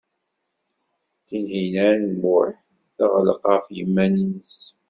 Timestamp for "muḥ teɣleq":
2.21-3.41